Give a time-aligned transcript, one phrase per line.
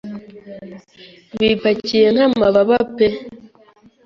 [1.39, 3.07] bipakiye nk'amababa pe